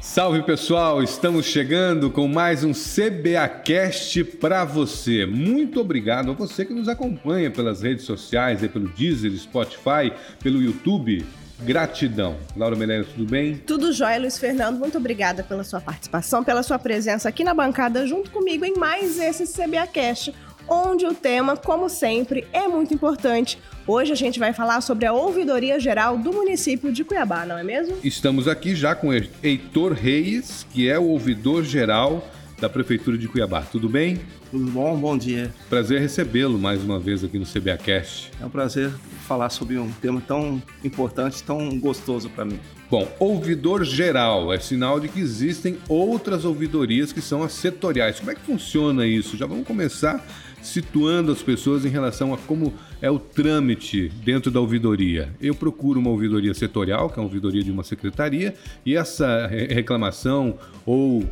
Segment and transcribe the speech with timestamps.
[0.00, 5.26] Salve pessoal, estamos chegando com mais um CBAcast para você.
[5.26, 10.12] Muito obrigado a você que nos acompanha pelas redes sociais, pelo Deezer, Spotify,
[10.42, 11.26] pelo YouTube.
[11.60, 12.36] Gratidão.
[12.54, 13.56] Laura Melena, tudo bem?
[13.56, 14.78] Tudo jóia, Luiz Fernando.
[14.78, 19.18] Muito obrigada pela sua participação, pela sua presença aqui na bancada junto comigo em mais
[19.18, 20.34] esse CBAcast,
[20.68, 23.58] onde o tema, como sempre, é muito importante.
[23.86, 27.62] Hoje a gente vai falar sobre a Ouvidoria Geral do município de Cuiabá, não é
[27.62, 27.96] mesmo?
[28.02, 32.26] Estamos aqui já com Heitor Reis, que é o ouvidor geral
[32.60, 33.62] da Prefeitura de Cuiabá.
[33.62, 34.18] Tudo bem?
[34.50, 34.96] Tudo bom?
[34.96, 35.52] Bom dia.
[35.68, 38.30] Prazer recebê-lo mais uma vez aqui no CBAcast.
[38.40, 38.90] É um prazer
[39.26, 42.58] falar sobre um tema tão importante, tão gostoso para mim.
[42.90, 48.20] Bom, ouvidor geral é sinal de que existem outras ouvidorias que são as setoriais.
[48.20, 49.36] Como é que funciona isso?
[49.36, 50.24] Já vamos começar
[50.66, 55.34] situando as pessoas em relação a como é o trâmite dentro da ouvidoria.
[55.40, 60.58] Eu procuro uma ouvidoria setorial, que é uma ouvidoria de uma secretaria, e essa reclamação
[60.84, 61.24] ou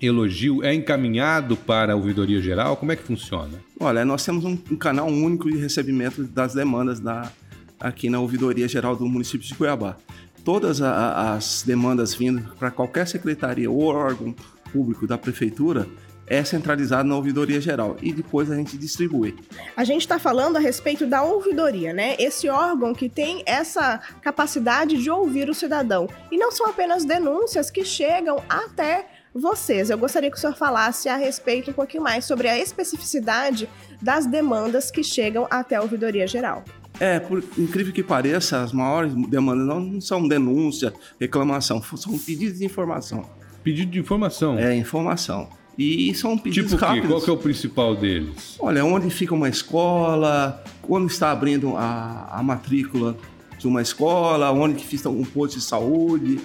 [0.00, 2.76] elogio é encaminhado para a ouvidoria geral?
[2.76, 3.60] Como é que funciona?
[3.78, 7.30] Olha, nós temos um, canal único de recebimento das demandas da,
[7.78, 9.96] aqui na ouvidoria geral do município de Cuiabá.
[10.44, 14.34] Todas a, as demandas vindo para qualquer secretaria ou órgão
[14.72, 15.86] público da prefeitura,
[16.30, 19.36] é centralizado na ouvidoria geral e depois a gente distribui.
[19.76, 22.14] A gente está falando a respeito da ouvidoria, né?
[22.20, 26.08] Esse órgão que tem essa capacidade de ouvir o cidadão.
[26.30, 29.90] E não são apenas denúncias que chegam até vocês.
[29.90, 33.68] Eu gostaria que o senhor falasse a respeito um pouquinho mais sobre a especificidade
[34.00, 36.64] das demandas que chegam até a ouvidoria geral.
[37.00, 42.64] É, por incrível que pareça, as maiores demandas não são denúncia, reclamação, são pedidos de
[42.64, 43.28] informação.
[43.64, 44.58] Pedido de informação?
[44.58, 45.48] É, informação.
[45.82, 47.08] E são pedidos tipo rápidos.
[47.08, 48.56] Qual que é o principal deles?
[48.58, 53.16] Olha, onde fica uma escola, quando está abrindo a, a matrícula
[53.58, 56.38] de uma escola, onde que fica um posto de saúde,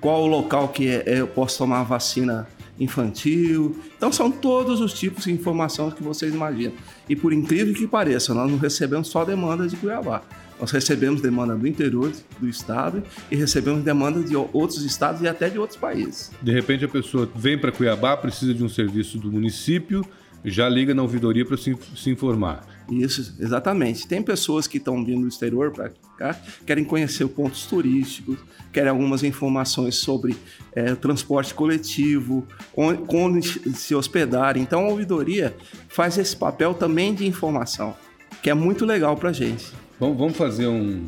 [0.00, 2.48] qual o local que é, é, eu posso tomar a vacina
[2.78, 3.76] infantil.
[3.96, 6.74] Então são todos os tipos de informações que vocês imaginam.
[7.08, 10.22] E por incrível que pareça, nós não recebemos só demandas de Cuiabá.
[10.60, 15.48] Nós recebemos demanda do interior do estado e recebemos demanda de outros estados e até
[15.48, 16.32] de outros países.
[16.42, 20.04] De repente a pessoa vem para Cuiabá, precisa de um serviço do município,
[20.44, 22.66] já liga na ouvidoria para se, se, informar.
[22.90, 24.06] Isso, exatamente.
[24.06, 28.38] Tem pessoas que estão vindo do exterior para cá, querem conhecer pontos turísticos,
[28.72, 30.36] querem algumas informações sobre
[30.72, 34.56] é, transporte coletivo, onde, se hospedar.
[34.56, 35.54] Então a ouvidoria
[35.88, 37.94] faz esse papel também de informação,
[38.42, 39.66] que é muito legal para a gente.
[40.00, 41.06] Vamos, vamos fazer um.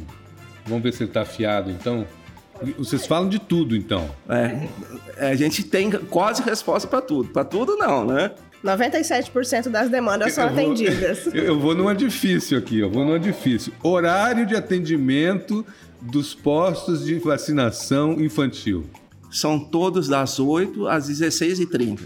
[0.67, 2.07] Vamos ver se ele está afiado, então.
[2.77, 4.11] Vocês falam de tudo, então.
[4.29, 7.31] É, a gente tem quase resposta para tudo.
[7.31, 8.33] Para tudo, não, né?
[8.65, 11.27] 97% das demandas são eu vou, atendidas.
[11.33, 13.73] Eu vou numa difícil aqui, eu vou numa difícil.
[13.83, 15.65] Horário de atendimento
[16.01, 18.85] dos postos de vacinação infantil.
[19.31, 22.01] São todos das 8 às 16h30.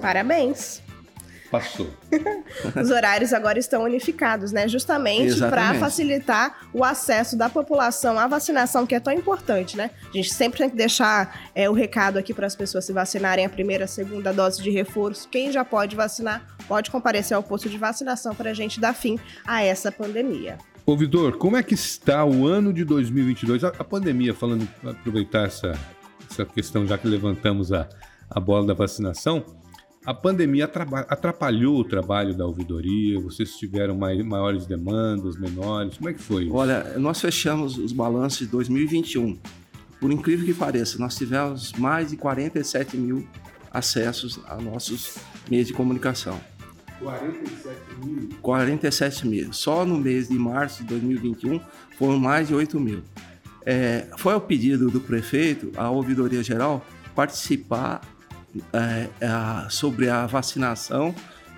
[0.00, 0.80] Parabéns.
[1.50, 1.88] Passou.
[2.80, 4.68] Os horários agora estão unificados, né?
[4.68, 9.90] Justamente para facilitar o acesso da população à vacinação, que é tão importante, né?
[10.08, 13.46] A gente sempre tem que deixar é, o recado aqui para as pessoas se vacinarem
[13.46, 15.28] a primeira, a segunda dose de reforço.
[15.28, 19.18] Quem já pode vacinar, pode comparecer ao posto de vacinação para a gente dar fim
[19.46, 20.58] a essa pandemia.
[20.84, 23.64] Ouvidor, como é que está o ano de 2022?
[23.64, 25.72] A, a pandemia, falando, aproveitar essa,
[26.30, 27.88] essa questão já que levantamos a,
[28.30, 29.44] a bola da vacinação,
[30.04, 30.64] a pandemia
[31.08, 33.20] atrapalhou o trabalho da ouvidoria?
[33.20, 35.96] Vocês tiveram maiores demandas, menores?
[35.98, 36.48] Como é que foi?
[36.50, 39.38] Olha, nós fechamos os balanços de 2021.
[40.00, 43.26] Por incrível que pareça, nós tivemos mais de 47 mil
[43.70, 45.16] acessos a nossos
[45.50, 46.40] meios de comunicação.
[47.00, 48.28] 47 mil?
[48.40, 49.52] 47 mil.
[49.52, 51.60] Só no mês de março de 2021
[51.96, 53.02] foram mais de 8 mil.
[53.64, 58.00] É, foi ao pedido do prefeito, a Ouvidoria Geral, participar
[58.72, 61.14] é, é, sobre a vacinação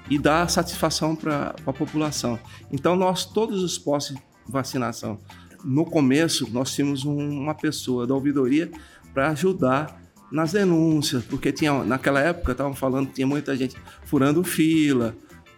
[0.09, 2.39] e dar satisfação para a população.
[2.71, 5.19] Então, nós, todos os postos de vacinação,
[5.65, 8.71] no começo, nós tínhamos um, uma pessoa da ouvidoria
[9.13, 10.01] para ajudar
[10.31, 15.15] nas denúncias, porque tinha, naquela época, estavam falando, tinha muita gente furando fila,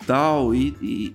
[0.06, 1.12] tal, e, e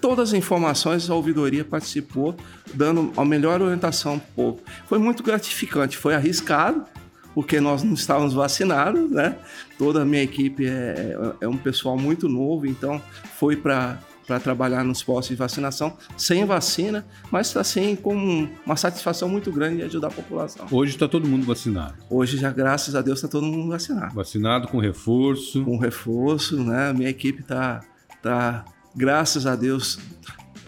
[0.00, 2.34] todas as informações a ouvidoria participou,
[2.72, 4.60] dando a melhor orientação para povo.
[4.86, 6.84] Foi muito gratificante, foi arriscado,
[7.34, 9.36] porque nós não estávamos vacinados, né?
[9.78, 13.00] Toda a minha equipe é, é um pessoal muito novo, então
[13.36, 13.98] foi para
[14.30, 19.78] para trabalhar nos postos de vacinação sem vacina, mas assim com uma satisfação muito grande
[19.78, 20.68] de ajudar a população.
[20.70, 21.94] Hoje está todo mundo vacinado.
[22.08, 24.14] Hoje já graças a Deus está todo mundo vacinado.
[24.14, 25.64] Vacinado com reforço.
[25.64, 26.92] Com reforço, né?
[26.92, 27.80] Minha equipe está
[28.22, 29.98] tá graças a Deus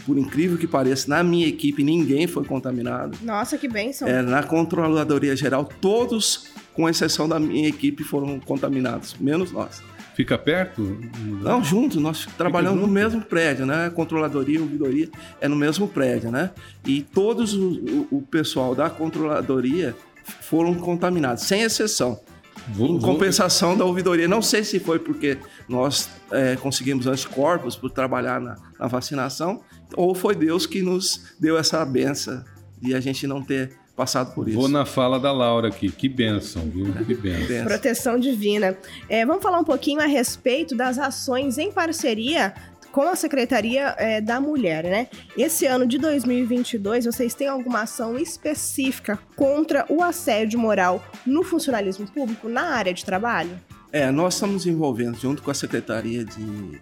[0.04, 3.16] por incrível que pareça, na minha equipe ninguém foi contaminado.
[3.22, 4.08] Nossa, que bênção.
[4.08, 9.82] É, na controladoria geral, todos, com exceção da minha equipe, foram contaminados, menos nós.
[10.14, 10.98] Fica perto?
[11.40, 11.98] Não, junto.
[11.98, 12.86] Nós trabalhamos junto?
[12.86, 13.90] no mesmo prédio, né?
[13.90, 15.08] Controladoria ouvidoria
[15.40, 16.50] é no mesmo prédio, né?
[16.86, 19.96] E todos o, o, o pessoal da controladoria
[20.42, 22.20] foram contaminados, sem exceção.
[22.68, 23.78] Vou, em compensação vou...
[23.78, 24.28] da ouvidoria.
[24.28, 25.38] Não sei se foi porque
[25.68, 29.62] nós é, conseguimos anticorpos por trabalhar na, na, vacinação,
[29.96, 32.44] ou foi Deus que nos deu essa benção
[32.80, 34.58] de a gente não ter passado por isso.
[34.58, 35.90] Vou na fala da Laura aqui.
[35.90, 36.92] Que benção, viu?
[37.06, 37.64] Que benção.
[37.64, 38.76] Proteção divina.
[39.08, 42.52] É, vamos falar um pouquinho a respeito das ações em parceria
[42.90, 45.06] com a Secretaria é, da Mulher, né?
[45.38, 52.06] Esse ano de 2022, vocês têm alguma ação específica contra o assédio moral no funcionalismo
[52.10, 53.58] público na área de trabalho?
[53.92, 56.80] É, nós estamos envolvendo, junto com a Secretaria de,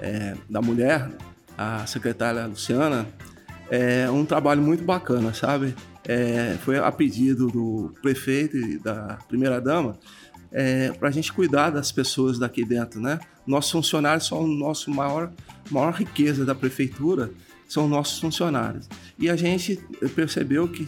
[0.00, 1.08] é, da Mulher,
[1.56, 3.06] a secretária Luciana,
[3.70, 5.74] é um trabalho muito bacana, sabe?
[6.08, 9.98] É, foi a pedido do prefeito e da primeira-dama
[10.52, 13.18] é, para a gente cuidar das pessoas daqui dentro, né?
[13.46, 15.32] Nossos funcionários são nosso maior,
[15.70, 17.30] maior riqueza da prefeitura,
[17.68, 18.88] são nossos funcionários.
[19.18, 19.76] E a gente
[20.14, 20.86] percebeu que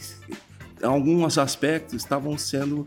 [0.82, 2.86] alguns aspectos estavam sendo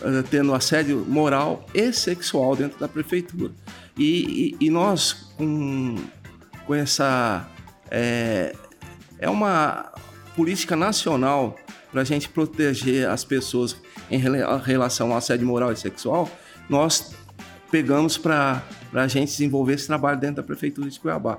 [0.00, 3.52] uh, tendo assédio moral e sexual dentro da prefeitura.
[3.96, 5.96] E, e, e nós, com,
[6.66, 7.48] com essa.
[7.90, 8.54] É,
[9.18, 9.92] é uma
[10.38, 11.56] política nacional
[11.90, 13.74] para a gente proteger as pessoas
[14.08, 14.20] em
[14.64, 16.30] relação ao assédio moral e sexual,
[16.70, 17.12] nós
[17.72, 18.62] pegamos para
[18.94, 21.38] a gente desenvolver esse trabalho dentro da Prefeitura de Cuiabá.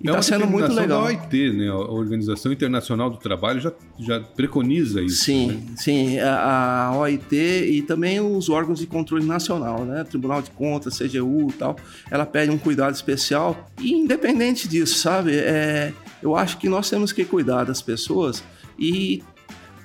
[0.00, 1.02] E está é sendo muito legal.
[1.02, 1.68] da OIT, né?
[1.68, 5.24] A Organização Internacional do Trabalho já, já preconiza isso.
[5.24, 5.62] Sim, né?
[5.76, 6.18] sim.
[6.20, 10.04] A, a, OIT e também os órgãos de controle nacional, né?
[10.04, 11.76] Tribunal de Contas, CGU e tal.
[12.10, 13.68] Ela pede um cuidado especial.
[13.78, 15.36] E independente disso, sabe?
[15.36, 15.92] É,
[16.22, 18.42] eu acho que nós temos que cuidar das pessoas
[18.78, 19.22] e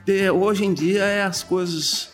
[0.06, 2.14] ter, hoje em dia é as coisas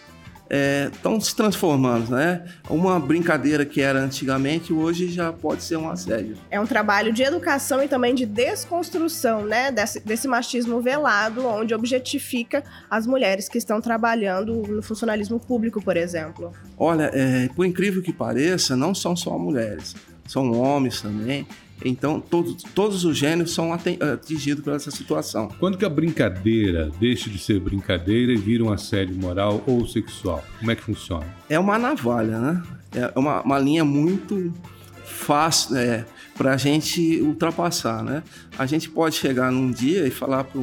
[0.90, 2.44] estão é, se transformando, né?
[2.68, 6.36] Uma brincadeira que era antigamente, hoje já pode ser um assédio.
[6.50, 9.72] É um trabalho de educação e também de desconstrução, né?
[9.72, 15.96] Desse, desse machismo velado, onde objetifica as mulheres que estão trabalhando no funcionalismo público, por
[15.96, 16.52] exemplo.
[16.76, 19.96] Olha, é, por incrível que pareça, não são só mulheres,
[20.28, 21.48] são homens também.
[21.84, 25.50] Então, todos, todos os gêneros são atingidos por essa situação.
[25.60, 30.44] Quando que a brincadeira deixa de ser brincadeira e vira um assédio moral ou sexual?
[30.60, 31.26] Como é que funciona?
[31.50, 32.64] É uma navalha, né?
[32.94, 34.52] É uma, uma linha muito
[35.30, 36.06] fácil é,
[36.36, 38.24] para a gente ultrapassar, né?
[38.58, 40.60] A gente pode chegar num dia e falar para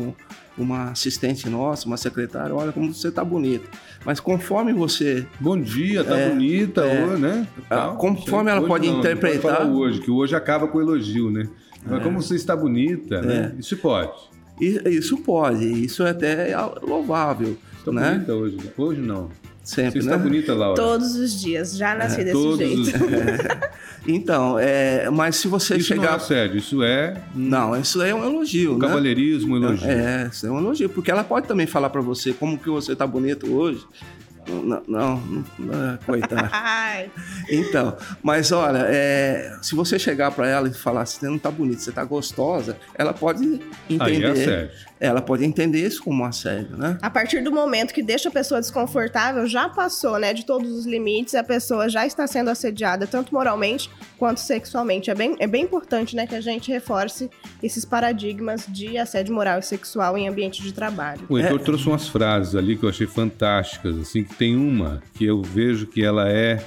[0.59, 3.69] uma assistente nossa, uma secretária, olha como você está bonita.
[4.05, 5.25] Mas conforme você.
[5.39, 7.47] Bom dia, tá é, bonita, é, né?
[7.69, 7.97] Tal.
[7.97, 9.59] Conforme ela hoje pode não, interpretar.
[9.59, 11.49] Pode hoje, que hoje acaba com elogio, né?
[11.85, 12.03] Mas é.
[12.03, 13.53] como você está bonita, né?
[13.55, 13.61] É.
[13.61, 14.19] Isso pode.
[14.61, 17.57] Isso pode, isso é até louvável.
[17.79, 18.15] Está né?
[18.15, 18.59] bonita hoje?
[18.77, 19.31] Hoje não.
[19.67, 20.15] Sempre, Você né?
[20.15, 20.81] está bonita, Laura.
[20.81, 21.77] Todos os dias.
[21.77, 22.81] Já nasci é, desse jeito.
[22.83, 22.89] Os...
[22.95, 23.77] É.
[24.09, 26.03] Então, é, mas se você isso chegar...
[26.03, 27.23] Isso não é sério, isso é...
[27.35, 28.87] Não, isso é um elogio, um né?
[28.87, 29.91] cavalheirismo, um elogio.
[29.91, 32.93] É, isso é um elogio, porque ela pode também falar para você como que você
[32.93, 33.85] está bonito hoje,
[34.49, 36.49] não, não, não coitado.
[37.51, 41.51] então, mas olha, é, se você chegar para ela e falar assim, você não tá
[41.51, 43.61] bonita, você tá gostosa, ela pode
[43.91, 44.71] entender.
[44.96, 46.99] É ela pode entender isso como um assédio, né?
[47.03, 50.87] A partir do momento que deixa a pessoa desconfortável, já passou, né, de todos os
[50.87, 55.11] limites, a pessoa já está sendo assediada, tanto moralmente quanto sexualmente.
[55.11, 57.31] É bem, é bem importante, né, que a gente reforce
[57.63, 61.27] esses paradigmas de assédio moral e sexual em ambiente de trabalho.
[61.29, 61.65] O Heitor é...
[61.65, 65.87] trouxe umas frases ali que eu achei fantásticas, assim, que tem uma que eu vejo
[65.87, 66.63] que ela é,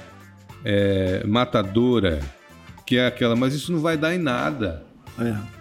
[0.64, 2.20] é matadora,
[2.86, 4.84] que é aquela, mas isso não vai dar em nada.
[5.18, 5.59] É.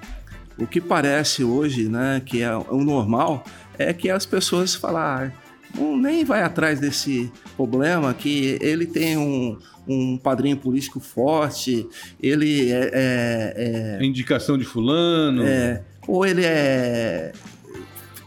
[0.60, 3.44] O que parece hoje, né, que é o normal,
[3.78, 5.32] é que as pessoas falam, ah,
[5.74, 11.88] não, nem vai atrás desse problema, que ele tem um, um padrinho político forte,
[12.22, 17.32] ele é, é, é indicação de fulano, é, ou ele é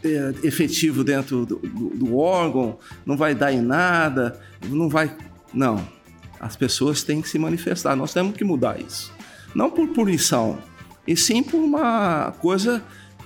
[0.03, 4.37] é, efetivo dentro do, do, do, órgão, não vai dar em nada,
[4.67, 5.15] não vai.
[5.53, 5.87] Não.
[6.39, 7.95] As pessoas têm que se manifestar.
[7.95, 9.13] Nós temos que mudar isso.
[9.55, 10.57] Não por punição,
[11.07, 12.83] e sim por uma coisa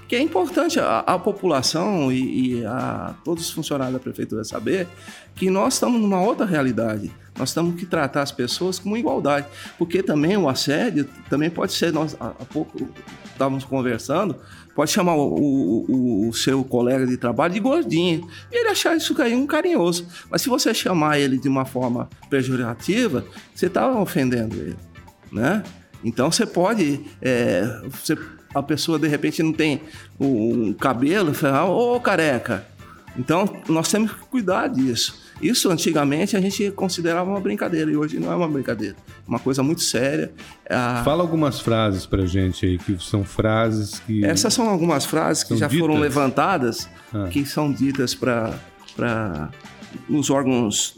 [0.08, 4.88] que é importante a, a população e, e, a todos os funcionários da prefeitura saber
[5.36, 7.12] que nós estamos numa outra realidade.
[7.38, 11.92] Nós temos que tratar as pessoas com igualdade, porque também o assédio também pode ser
[11.92, 12.88] nós há pouco
[13.34, 14.36] estávamos conversando
[14.78, 18.30] Pode chamar o, o, o, seu colega de trabalho de gordinho.
[18.52, 20.06] E ele achar isso aí um carinhoso.
[20.30, 24.76] Mas se você chamar ele de uma forma pejorativa, você está ofendendo ele,
[25.32, 25.64] né?
[26.04, 28.18] Então você pode, é, você
[28.54, 29.82] a pessoa de repente não tem
[30.20, 32.66] um, cabelo, fala, ô oh, careca.
[33.18, 35.26] Então nós temos que cuidar disso.
[35.42, 39.40] Isso antigamente a gente considerava uma brincadeira e hoje não é uma brincadeira, é uma
[39.40, 40.32] coisa muito séria.
[40.70, 44.26] Ah, Fala algumas frases pra gente aí, que são frases que.
[44.26, 45.80] Essas são algumas frases que já ditas?
[45.80, 47.28] foram levantadas, ah.
[47.30, 49.50] que são ditas para
[50.10, 50.98] nos órgãos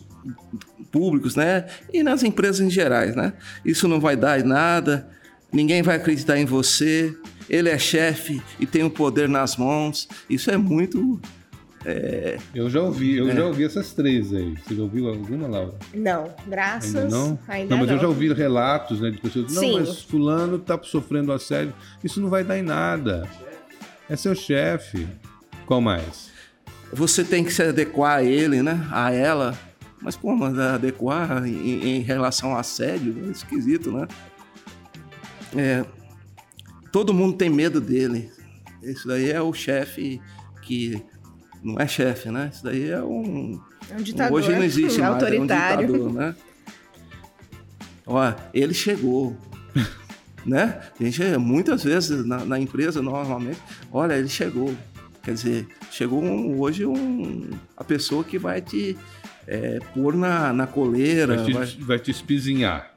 [0.91, 1.65] públicos, né?
[1.93, 3.33] E nas empresas em gerais, né?
[3.63, 5.07] Isso não vai dar em nada,
[5.51, 7.15] ninguém vai acreditar em você,
[7.49, 10.07] ele é chefe e tem o poder nas mãos.
[10.29, 11.19] Isso é muito
[11.85, 12.37] é...
[12.53, 13.35] Eu já ouvi, eu é.
[13.35, 14.53] já ouvi essas três aí.
[14.57, 15.75] Você já ouviu alguma, Laura?
[15.93, 16.95] Não, graças.
[16.95, 17.39] Ainda não?
[17.47, 17.95] Ainda não, mas não.
[17.95, 19.53] eu já ouvi relatos né, de pessoas.
[19.53, 19.79] Não, Sim.
[19.79, 21.73] mas fulano está sofrendo assédio.
[22.03, 23.27] Isso não vai dar em nada.
[24.09, 25.07] É seu chefe.
[25.65, 26.29] Qual mais?
[26.91, 28.85] Você tem que se adequar a ele, né?
[28.91, 29.57] A ela.
[30.01, 33.15] Mas como adequar em, em relação ao assédio?
[33.27, 34.07] É esquisito, né?
[35.55, 35.85] É,
[36.91, 38.31] todo mundo tem medo dele.
[38.81, 40.21] Isso daí é o chefe
[40.61, 41.03] que
[41.63, 42.49] não é chefe, né?
[42.53, 43.59] Isso daí é um.
[43.89, 44.37] É um ditador.
[44.37, 45.13] Hoje não existe mais.
[45.13, 45.85] Autoritário.
[45.85, 46.35] É um ditador, né?
[48.05, 49.35] Ó, ele chegou.
[50.45, 50.79] né?
[50.99, 53.59] A gente, muitas vezes na, na, empresa, normalmente,
[53.91, 54.73] olha, ele chegou.
[55.21, 58.97] Quer dizer, chegou um, hoje um, a pessoa que vai te
[59.49, 61.35] é, pôr na, na coleira.
[61.35, 61.65] Vai te, vai...
[61.79, 62.93] vai te espizinhar.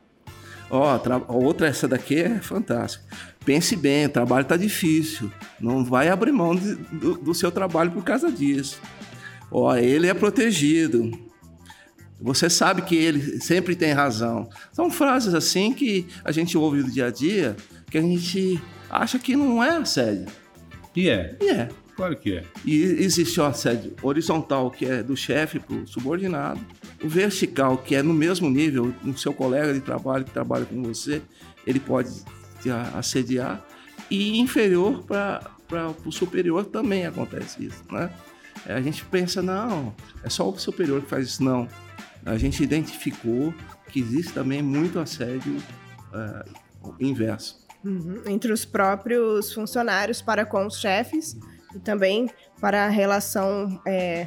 [0.71, 3.05] Ó, outra, essa daqui é fantástica.
[3.45, 5.31] Pense bem, o trabalho está difícil.
[5.59, 8.81] Não vai abrir mão de, do, do, seu trabalho por causa disso.
[9.51, 11.11] Ó, ele é protegido.
[12.21, 14.49] Você sabe que ele sempre tem razão.
[14.73, 17.57] São frases assim que a gente ouve do dia a dia
[17.91, 20.27] que a gente acha que não é assédio.
[20.95, 21.37] E é.
[21.41, 21.69] E é.
[22.03, 22.45] Claro que é.
[22.65, 26.61] E existe o assédio horizontal, que é do chefe para o subordinado.
[27.01, 30.83] O vertical, que é no mesmo nível, no seu colega de trabalho que trabalha com
[30.83, 31.23] você,
[31.65, 32.11] ele pode
[32.97, 33.65] assediar,
[34.11, 38.11] e inferior para o superior também acontece isso, né?
[38.67, 39.95] A gente pensa, não,
[40.25, 41.45] é só o superior que faz isso.
[41.45, 41.69] Não.
[42.27, 43.55] A gente identificou
[43.91, 45.57] que existe também muito assédio
[46.13, 47.65] uh, inverso.
[47.85, 48.23] Uhum.
[48.27, 51.37] Entre os próprios funcionários para com os chefes
[51.75, 54.27] e também para a relação é,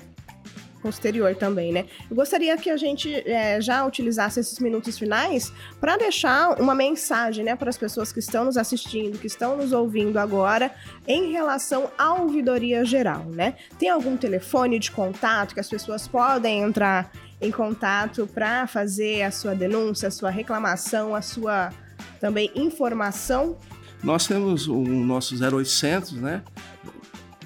[0.85, 1.85] posterior também, né?
[2.07, 7.43] Eu gostaria que a gente é, já utilizasse esses minutos finais para deixar uma mensagem,
[7.43, 10.69] né, para as pessoas que estão nos assistindo, que estão nos ouvindo agora,
[11.07, 13.55] em relação à ouvidoria geral, né?
[13.79, 17.11] Tem algum telefone de contato que as pessoas podem entrar
[17.41, 21.71] em contato para fazer a sua denúncia, a sua reclamação, a sua
[22.19, 23.57] também informação?
[24.03, 26.43] Nós temos o nosso 0800, né?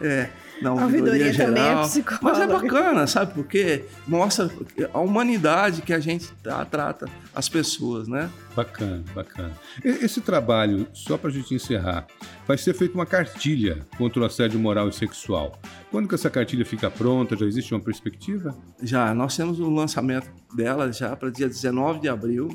[0.00, 0.28] É,
[0.60, 1.88] na ouvidoria, ouvidoria geral.
[1.88, 2.18] Também é.
[2.20, 3.34] Mas é bacana, sabe?
[3.34, 4.50] Porque mostra
[4.92, 8.30] a humanidade que a gente tá, trata as pessoas, né?
[8.54, 9.52] Bacana, bacana.
[9.84, 12.06] Esse trabalho, só para a gente encerrar,
[12.46, 15.58] vai ser feita uma cartilha contra o assédio moral e sexual.
[15.90, 17.36] Quando que essa cartilha fica pronta?
[17.36, 18.56] Já existe uma perspectiva?
[18.82, 22.48] Já, nós temos o lançamento dela já para dia 19 de abril.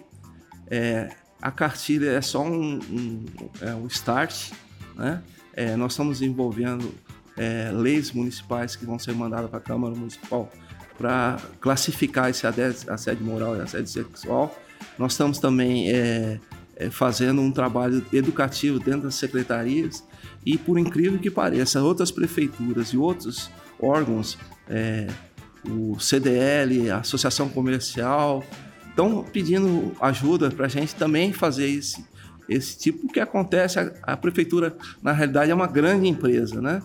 [0.70, 1.10] É,
[1.44, 3.26] a cartilha é só um, um,
[3.60, 4.52] é um start,
[4.96, 5.22] né?
[5.54, 6.94] É, nós estamos envolvendo
[7.36, 10.50] é, leis municipais que vão ser mandadas para a Câmara Municipal
[10.98, 14.58] para classificar esse assédio moral e assédio sexual.
[14.98, 16.40] Nós estamos também é,
[16.78, 20.02] é, fazendo um trabalho educativo dentro das secretarias
[20.46, 24.38] e, por incrível que pareça, outras prefeituras e outros órgãos,
[24.70, 25.08] é,
[25.70, 28.42] o CDL, a Associação Comercial,
[28.94, 32.06] estão pedindo ajuda para a gente também fazer esse,
[32.48, 33.80] esse tipo que acontece.
[33.80, 36.82] A, a prefeitura, na realidade, é uma grande empresa, né?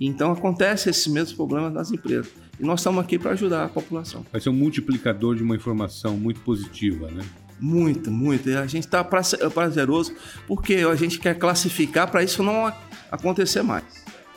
[0.00, 2.32] Então acontece esses mesmos problemas nas empresas.
[2.58, 4.24] E nós estamos aqui para ajudar a população.
[4.30, 7.24] Vai ser um multiplicador de uma informação muito positiva, né?
[7.58, 8.50] Muito, muito.
[8.50, 10.14] E a gente está prazeroso
[10.48, 12.72] porque a gente quer classificar para isso não
[13.10, 13.84] acontecer mais.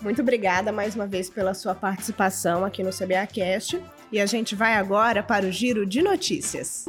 [0.01, 3.82] Muito obrigada mais uma vez pela sua participação aqui no CBAcast.
[4.12, 6.85] E a gente vai agora para o giro de notícias.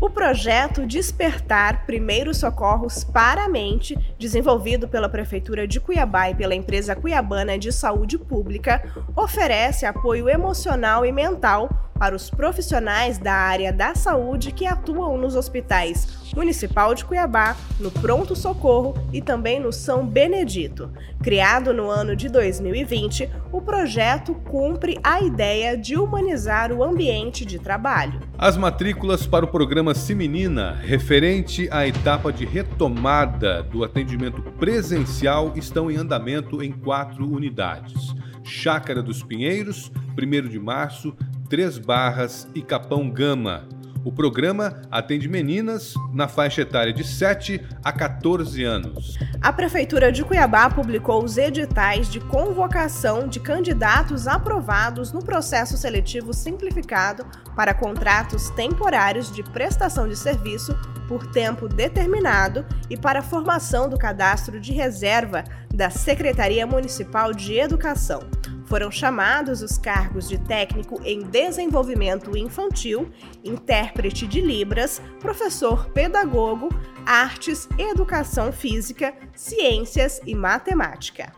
[0.00, 6.54] O projeto Despertar Primeiros Socorros para a Mente, desenvolvido pela Prefeitura de Cuiabá e pela
[6.54, 8.80] empresa Cuiabana de Saúde Pública,
[9.16, 15.34] oferece apoio emocional e mental para os profissionais da área da saúde que atuam nos
[15.34, 20.90] hospitais Municipal de Cuiabá, no Pronto Socorro e também no São Benedito.
[21.22, 27.58] Criado no ano de 2020, o projeto cumpre a ideia de humanizar o ambiente de
[27.58, 28.20] trabalho.
[28.38, 35.90] As matrículas para o programa Simenina, referente à etapa de retomada do atendimento presencial, estão
[35.90, 38.14] em andamento em quatro unidades.
[38.44, 41.14] Chácara dos Pinheiros, 1 de março,
[41.48, 43.66] Três Barras e Capão Gama.
[44.04, 49.18] O programa atende meninas na faixa etária de 7 a 14 anos.
[49.40, 56.34] A Prefeitura de Cuiabá publicou os editais de convocação de candidatos aprovados no processo seletivo
[56.34, 57.26] simplificado
[57.56, 60.76] para contratos temporários de prestação de serviço
[61.08, 68.20] por tempo determinado e para formação do cadastro de reserva da Secretaria Municipal de Educação.
[68.68, 73.10] Foram chamados os cargos de técnico em desenvolvimento infantil,
[73.42, 76.68] intérprete de Libras, professor pedagogo,
[77.06, 81.32] artes, educação física, ciências e matemática.